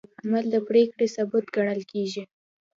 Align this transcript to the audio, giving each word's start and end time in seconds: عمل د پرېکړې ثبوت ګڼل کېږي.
عمل 0.21 0.45
د 0.53 0.55
پرېکړې 0.69 1.05
ثبوت 1.15 1.45
ګڼل 1.55 1.81
کېږي. 1.91 2.23